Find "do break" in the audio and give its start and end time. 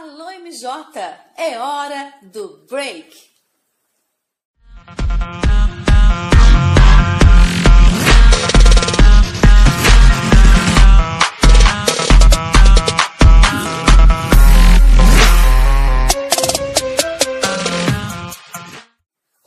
2.22-3.29